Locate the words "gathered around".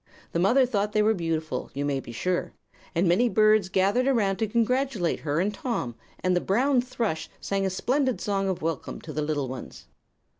3.69-4.37